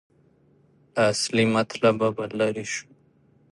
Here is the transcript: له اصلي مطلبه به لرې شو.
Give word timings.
له 0.95 1.01
اصلي 1.11 1.45
مطلبه 1.55 2.07
به 2.15 2.25
لرې 2.39 2.65
شو. 2.73 2.85